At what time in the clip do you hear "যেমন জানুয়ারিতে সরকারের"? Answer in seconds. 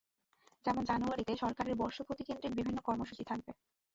0.65-1.75